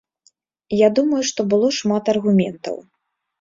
Я 0.85 0.89
думаю, 0.99 1.19
што 1.29 1.45
было 1.51 1.69
шмат 1.81 2.11
аргументаў. 2.15 2.81